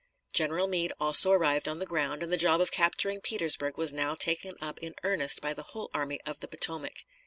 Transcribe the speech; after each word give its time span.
General 0.33 0.65
Meade 0.65 0.93
also 0.99 1.31
arrived 1.31 1.67
on 1.67 1.77
the 1.77 1.85
ground, 1.85 2.23
and 2.23 2.31
the 2.31 2.35
job 2.35 2.59
of 2.59 2.71
capturing 2.71 3.21
Petersburg 3.21 3.77
was 3.77 3.93
now 3.93 4.15
taken 4.15 4.53
up 4.59 4.79
in 4.79 4.95
earnest 5.03 5.41
by 5.41 5.53
the 5.53 5.61
whole 5.77 5.91
Army 5.93 6.19
of 6.25 6.39
the 6.39 6.47
Potomac. 6.47 7.05